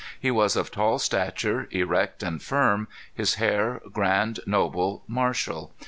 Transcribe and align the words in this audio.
He 0.19 0.31
was 0.31 0.55
of 0.55 0.71
tall 0.71 0.97
stature, 0.97 1.67
erect 1.69 2.23
and 2.23 2.41
firm, 2.41 2.87
his 3.13 3.39
air 3.39 3.79
grand, 3.91 4.39
noble, 4.47 5.03
martial. 5.07 5.73